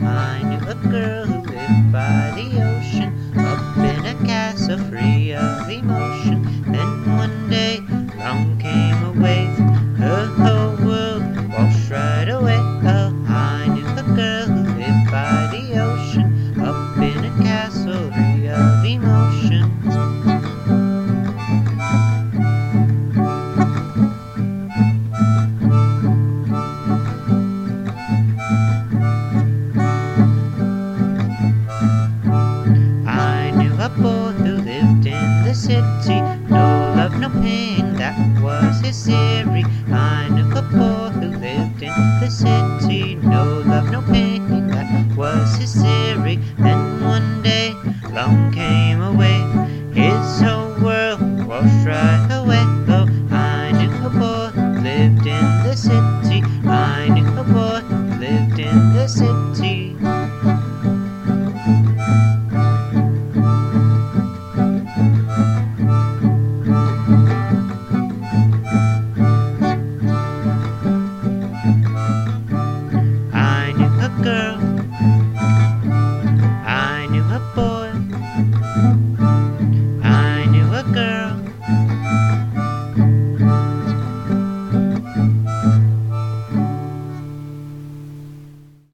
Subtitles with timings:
[0.00, 5.70] I knew a girl who lived by the ocean, up in a castle free of
[5.70, 6.64] emotion.
[6.72, 7.78] Then one day,
[8.16, 9.56] along came a wave,
[9.96, 11.22] her whole world
[11.52, 12.58] washed right away.
[12.58, 18.48] Oh, I knew a girl who lived by the ocean, up in a castle free
[18.48, 19.57] of emotions.
[33.96, 36.20] Boy who lived in the city.
[36.48, 39.64] No love, no pain, that was his theory.
[39.90, 43.16] I knew a boy who lived in the city.
[43.16, 46.38] No love, no pain, that was his theory.
[46.58, 47.74] Then one day,
[48.04, 49.52] along came a wave.
[49.94, 52.64] His whole world washed right away.
[52.88, 56.42] Oh, I knew a boy who lived in the city.
[56.68, 57.67] I knew a boy